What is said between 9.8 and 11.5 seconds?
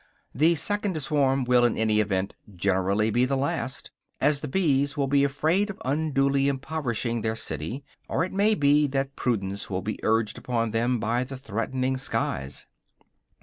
be urged upon them by the